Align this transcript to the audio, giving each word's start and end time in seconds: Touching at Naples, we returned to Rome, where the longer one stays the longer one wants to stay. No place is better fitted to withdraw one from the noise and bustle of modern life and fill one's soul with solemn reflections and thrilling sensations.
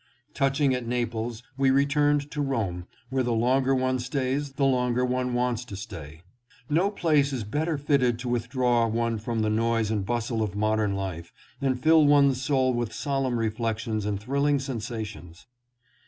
Touching 0.33 0.73
at 0.73 0.87
Naples, 0.87 1.43
we 1.59 1.69
returned 1.69 2.31
to 2.31 2.41
Rome, 2.41 2.87
where 3.11 3.21
the 3.21 3.35
longer 3.35 3.75
one 3.75 3.99
stays 3.99 4.53
the 4.53 4.65
longer 4.65 5.05
one 5.05 5.35
wants 5.35 5.63
to 5.65 5.75
stay. 5.75 6.23
No 6.67 6.89
place 6.89 7.31
is 7.31 7.43
better 7.43 7.77
fitted 7.77 8.17
to 8.17 8.27
withdraw 8.27 8.87
one 8.87 9.19
from 9.19 9.41
the 9.41 9.49
noise 9.51 9.91
and 9.91 10.03
bustle 10.03 10.41
of 10.41 10.55
modern 10.55 10.95
life 10.95 11.31
and 11.61 11.79
fill 11.79 12.03
one's 12.03 12.41
soul 12.41 12.73
with 12.73 12.93
solemn 12.93 13.37
reflections 13.37 14.07
and 14.07 14.19
thrilling 14.19 14.57
sensations. 14.57 15.45